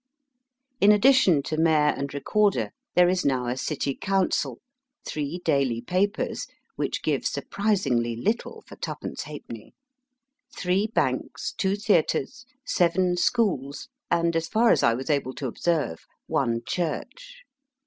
[0.79, 4.59] In addition to mayor and recorder, there is now a city council,
[5.05, 9.75] three daily papers (which give surprisingly little for twopence half penny),
[10.57, 16.07] three banks, two theatres, seven schools, and, as far as I was able to observe,
[16.25, 17.43] one church.